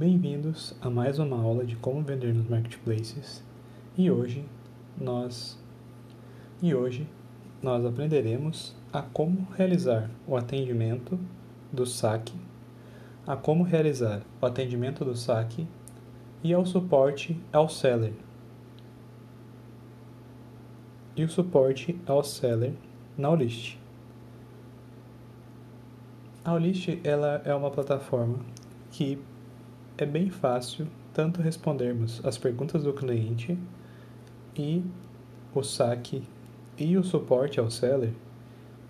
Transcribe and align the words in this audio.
Bem-vindos 0.00 0.74
a 0.80 0.88
mais 0.88 1.18
uma 1.18 1.38
aula 1.38 1.62
de 1.62 1.76
como 1.76 2.02
vender 2.02 2.32
nos 2.32 2.48
marketplaces. 2.48 3.44
E 3.98 4.10
hoje 4.10 4.46
nós 4.98 5.62
e 6.62 6.74
hoje 6.74 7.06
nós 7.62 7.84
aprenderemos 7.84 8.74
a 8.90 9.02
como 9.02 9.46
realizar 9.54 10.10
o 10.26 10.38
atendimento 10.38 11.20
do 11.70 11.84
saque, 11.84 12.32
a 13.26 13.36
como 13.36 13.62
realizar 13.62 14.22
o 14.40 14.46
atendimento 14.46 15.04
do 15.04 15.14
saque 15.14 15.68
e 16.42 16.54
ao 16.54 16.64
suporte 16.64 17.38
ao 17.52 17.68
seller. 17.68 18.14
E 21.14 21.22
o 21.22 21.28
suporte 21.28 22.00
ao 22.06 22.24
seller 22.24 22.72
na 23.18 23.28
Olist. 23.28 23.76
A 26.42 26.54
Olist 26.54 26.88
ela 27.04 27.42
é 27.44 27.54
uma 27.54 27.70
plataforma 27.70 28.38
que 28.90 29.18
é 30.00 30.06
bem 30.06 30.30
fácil 30.30 30.86
tanto 31.12 31.42
respondermos 31.42 32.24
as 32.24 32.38
perguntas 32.38 32.84
do 32.84 32.92
cliente 32.94 33.58
e 34.56 34.82
o 35.54 35.62
saque 35.62 36.22
e 36.78 36.96
o 36.96 37.04
suporte 37.04 37.60
ao 37.60 37.70
seller, 37.70 38.14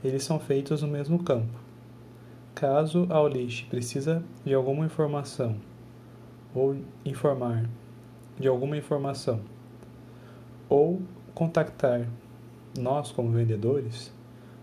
eles 0.05 0.23
são 0.23 0.39
feitos 0.39 0.83
no 0.83 0.89
mesmo 0.89 1.21
campo. 1.25 1.59
Caso 2.55 3.09
a 3.11 3.21
Olist 3.21 3.67
precisa 3.69 4.23
de 4.45 4.55
alguma 4.55 4.87
informação 4.87 5.57
ou 6.55 6.77
informar 7.05 7.69
de 8.39 8.47
alguma 8.47 8.77
informação 8.77 9.41
ou 10.69 11.03
contactar 11.35 12.07
nós 12.79 13.11
como 13.11 13.33
vendedores, 13.33 14.15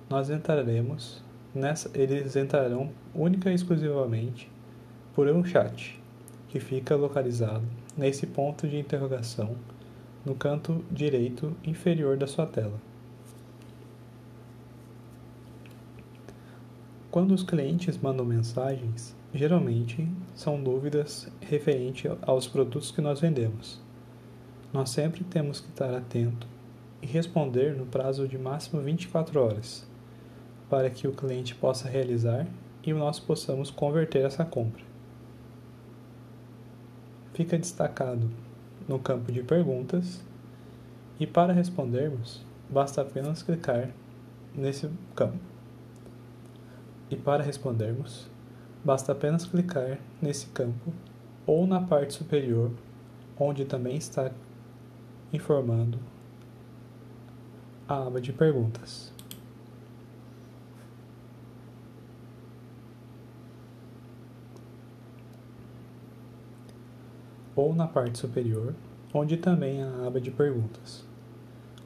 nós 0.09 0.29
entraremos 0.29 1.21
nessa, 1.53 1.91
eles 1.93 2.37
entrarão 2.37 2.89
única 3.13 3.51
e 3.51 3.53
exclusivamente 3.53 4.49
por 5.13 5.27
um 5.27 5.43
chat 5.43 5.96
que 6.57 6.59
fica 6.59 6.95
localizado 6.95 7.63
nesse 7.95 8.25
ponto 8.25 8.67
de 8.67 8.79
interrogação 8.79 9.55
no 10.25 10.33
canto 10.33 10.83
direito 10.89 11.55
inferior 11.63 12.17
da 12.17 12.25
sua 12.25 12.47
tela. 12.47 12.81
Quando 17.11 17.31
os 17.31 17.43
clientes 17.43 17.95
mandam 17.99 18.25
mensagens, 18.25 19.15
geralmente 19.31 20.09
são 20.33 20.61
dúvidas 20.61 21.31
referentes 21.41 22.11
aos 22.23 22.47
produtos 22.47 22.89
que 22.89 23.01
nós 23.01 23.21
vendemos. 23.21 23.79
Nós 24.73 24.89
sempre 24.89 25.23
temos 25.23 25.59
que 25.59 25.69
estar 25.69 25.93
atento 25.93 26.47
e 27.03 27.05
responder 27.05 27.75
no 27.75 27.85
prazo 27.85 28.27
de 28.27 28.37
máximo 28.37 28.81
24 28.81 29.39
horas, 29.39 29.87
para 30.67 30.89
que 30.89 31.07
o 31.07 31.13
cliente 31.13 31.53
possa 31.53 31.87
realizar 31.87 32.47
e 32.83 32.91
nós 32.93 33.19
possamos 33.19 33.69
converter 33.69 34.25
essa 34.25 34.43
compra. 34.43 34.86
Fica 37.37 37.55
destacado 37.55 38.31
no 38.89 38.97
campo 38.97 39.31
de 39.31 39.43
perguntas 39.43 40.23
e 41.19 41.27
para 41.27 41.53
respondermos, 41.53 42.43
basta 42.67 43.03
apenas 43.03 43.43
clicar 43.43 43.91
nesse 44.55 44.89
campo. 45.15 45.37
E 47.11 47.15
para 47.15 47.43
respondermos, 47.43 48.27
basta 48.83 49.11
apenas 49.11 49.45
clicar 49.45 49.99
nesse 50.19 50.47
campo 50.47 50.91
ou 51.45 51.67
na 51.67 51.79
parte 51.79 52.15
superior, 52.15 52.71
onde 53.39 53.65
também 53.65 53.97
está 53.97 54.31
informando 55.31 55.99
a 57.87 58.07
aba 58.07 58.19
de 58.19 58.33
perguntas. 58.33 59.13
Ou 67.57 67.75
na 67.75 67.87
parte 67.87 68.19
superior, 68.19 68.73
onde 69.13 69.35
também 69.35 69.83
há 69.83 69.89
a 69.89 70.07
aba 70.07 70.21
de 70.21 70.31
perguntas. 70.31 71.05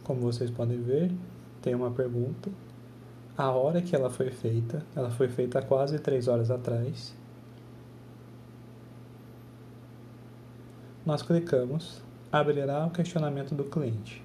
Como 0.04 0.22
vocês 0.22 0.52
podem 0.52 0.80
ver, 0.80 1.12
tem 1.64 1.74
uma 1.74 1.90
pergunta 1.90 2.52
a 3.38 3.50
hora 3.50 3.82
que 3.82 3.96
ela 3.96 4.10
foi 4.10 4.30
feita, 4.30 4.86
ela 4.96 5.10
foi 5.10 5.28
feita 5.28 5.60
há 5.60 5.62
quase 5.64 5.98
três 5.98 6.28
horas 6.28 6.52
atrás. 6.52 7.16
Nós 11.06 11.22
clicamos, 11.22 12.04
abrirá 12.32 12.86
o 12.86 12.92
questionamento 12.92 13.56
do 13.56 13.64
cliente. 13.64 14.24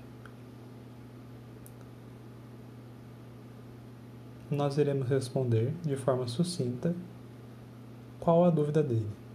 Nós 4.51 4.77
iremos 4.77 5.09
responder 5.09 5.73
de 5.83 5.97
forma 5.97 6.29
sucinta 6.29 6.95
qual 8.21 8.45
a 8.45 8.51
dúvida 8.51 8.83
dele. 8.83 9.26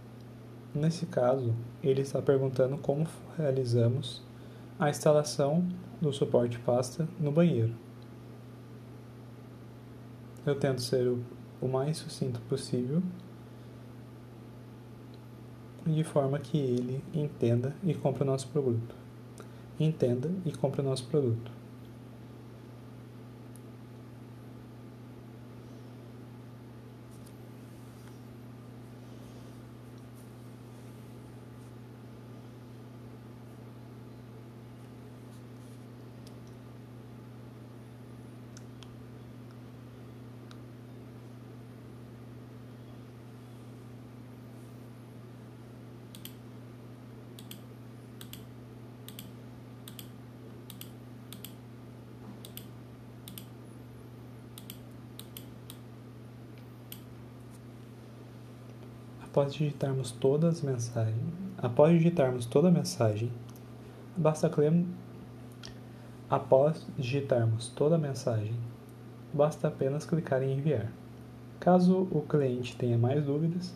Nesse 0.74 1.04
caso, 1.04 1.54
ele 1.82 2.00
está 2.00 2.22
perguntando 2.22 2.78
como 2.78 3.06
realizamos 3.36 4.22
a 4.78 4.88
instalação 4.88 5.68
do 6.00 6.10
suporte 6.12 6.58
pasta 6.60 7.06
no 7.20 7.30
banheiro. 7.30 7.74
Eu 10.46 10.54
tento 10.54 10.80
ser 10.80 11.14
o, 11.60 11.68
mais 11.68 11.98
sucinto 11.98 12.40
possível, 12.48 13.02
de 15.86 16.02
forma 16.02 16.38
que 16.38 16.56
ele 16.56 17.04
entenda 17.12 17.76
e 17.84 17.92
compre 17.94 18.22
o 18.22 18.26
nosso 18.26 18.48
produto. 18.48 18.94
Entenda 19.78 20.30
e 20.46 20.52
compre 20.52 20.80
o 20.80 20.84
nosso 20.84 21.06
produto. 21.06 21.61
Após 59.32 59.54
digitarmos 59.54 60.10
todas 60.10 60.56
as 60.56 60.60
mensagens, 60.60 61.16
após 61.56 61.90
digitarmos 61.94 62.44
toda 62.44 62.68
a 62.68 62.70
mensagem, 62.70 63.32
basta 64.14 64.46
clicar 64.46 64.84
após 66.28 66.86
digitarmos 66.98 67.68
toda 67.68 67.94
a 67.94 67.98
mensagem, 67.98 68.54
basta 69.32 69.68
apenas 69.68 70.04
clicar 70.04 70.42
em 70.42 70.58
enviar. 70.58 70.92
Caso 71.58 72.06
o 72.10 72.20
cliente 72.20 72.76
tenha 72.76 72.98
mais 72.98 73.24
dúvidas, 73.24 73.74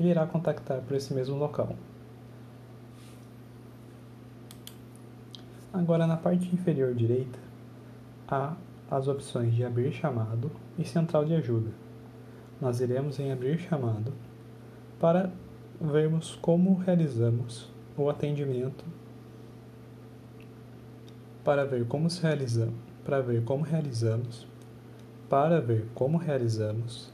ele 0.00 0.08
irá 0.08 0.26
contactar 0.26 0.80
por 0.80 0.96
esse 0.96 1.12
mesmo 1.12 1.36
local. 1.36 1.76
Agora 5.74 6.06
na 6.06 6.16
parte 6.16 6.46
inferior 6.54 6.94
direita 6.94 7.38
há 8.26 8.56
as 8.90 9.08
opções 9.08 9.54
de 9.54 9.62
abrir 9.62 9.92
chamado 9.92 10.50
e 10.78 10.86
central 10.86 11.26
de 11.26 11.34
ajuda. 11.34 11.70
Nós 12.58 12.80
iremos 12.80 13.20
em 13.20 13.30
abrir 13.30 13.58
chamado 13.58 14.10
para 14.98 15.30
vermos 15.80 16.36
como 16.40 16.78
realizamos 16.78 17.70
o 17.96 18.08
atendimento, 18.08 18.84
para 21.44 21.64
ver 21.64 21.86
como 21.86 22.08
se 22.08 22.22
realiza, 22.22 22.68
para 23.04 23.20
ver 23.20 23.44
como 23.44 23.62
realizamos, 23.62 24.46
para 25.28 25.60
ver 25.60 25.86
como 25.94 26.18
realizamos 26.18 27.12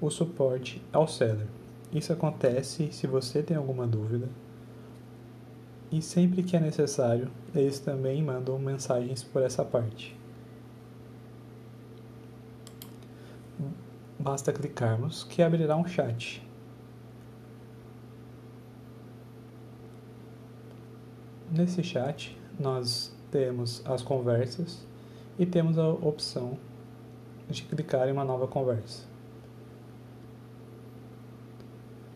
o 0.00 0.10
suporte 0.10 0.82
ao 0.92 1.06
seller. 1.06 1.46
Isso 1.92 2.12
acontece 2.12 2.92
se 2.92 3.06
você 3.06 3.42
tem 3.42 3.56
alguma 3.56 3.86
dúvida. 3.86 4.28
E 5.90 6.00
sempre 6.00 6.42
que 6.42 6.56
é 6.56 6.60
necessário, 6.60 7.30
eles 7.54 7.78
também 7.78 8.22
mandam 8.22 8.58
mensagens 8.58 9.22
por 9.22 9.42
essa 9.42 9.64
parte. 9.64 10.16
Basta 14.18 14.52
clicarmos 14.52 15.24
que 15.24 15.42
abrirá 15.42 15.76
um 15.76 15.86
chat 15.86 16.42
Nesse 21.54 21.82
chat, 21.82 22.34
nós 22.58 23.14
temos 23.30 23.82
as 23.84 24.00
conversas 24.00 24.86
e 25.38 25.44
temos 25.44 25.76
a 25.76 25.86
opção 25.86 26.56
de 27.46 27.62
clicar 27.64 28.08
em 28.08 28.12
uma 28.12 28.24
nova 28.24 28.46
conversa. 28.48 29.04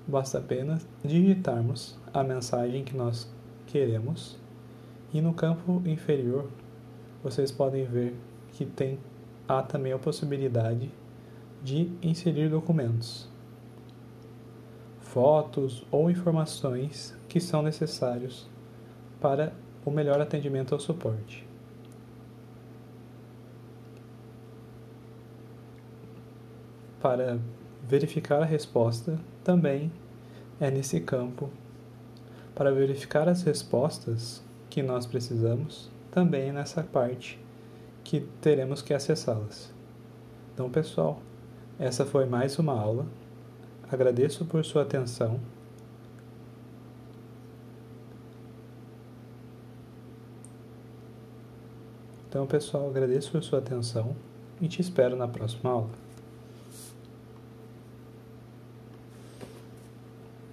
Basta 0.07 0.39
apenas 0.39 0.89
digitarmos 1.05 1.99
a 2.15 2.25
mensagem 2.25 2.83
que 2.83 2.97
nós 2.97 3.31
queremos 3.67 4.39
e 5.13 5.21
no 5.21 5.35
campo 5.35 5.83
inferior 5.85 6.49
vocês 7.23 7.53
podem 7.53 7.85
ver 7.85 8.17
que 8.53 8.65
tem 8.65 8.99
há 9.47 9.61
também 9.61 9.93
a 9.93 9.99
possibilidade 9.99 10.91
de 11.63 11.93
inserir 12.01 12.49
documentos. 12.49 13.29
fotos 15.01 15.85
ou 15.91 16.11
informações 16.11 17.15
que 17.29 17.39
são 17.39 17.61
necessários 17.63 18.49
para 19.21 19.53
o 19.85 19.91
melhor 19.91 20.21
atendimento 20.21 20.75
ao 20.75 20.81
suporte. 20.81 21.47
Para 27.01 27.39
verificar 27.87 28.43
a 28.43 28.45
resposta, 28.45 29.19
também 29.45 29.93
é 30.59 30.71
nesse 30.71 31.01
campo. 31.01 31.51
Para 32.55 32.73
verificar 32.73 33.29
as 33.29 33.43
respostas 33.43 34.43
que 34.69 34.83
nós 34.83 35.07
precisamos, 35.07 35.91
também 36.11 36.49
é 36.49 36.53
nessa 36.53 36.83
parte 36.83 37.39
que 38.03 38.21
teremos 38.41 38.83
que 38.83 38.95
acessá-las. 38.95 39.73
Então, 40.55 40.71
pessoal, 40.71 41.21
essa 41.79 42.07
foi 42.07 42.25
mais 42.25 42.59
uma 42.59 42.73
aula. 42.73 43.07
Agradeço 43.91 44.45
por 44.47 44.65
sua 44.65 44.83
atenção. 44.83 45.39
Então, 52.29 52.47
pessoal, 52.47 52.89
agradeço 52.89 53.31
por 53.31 53.43
sua 53.43 53.59
atenção 53.61 54.17
e 54.61 54.69
te 54.69 54.81
espero 54.81 55.17
na 55.17 55.29
próxima 55.29 55.71
aula. 55.71 56.06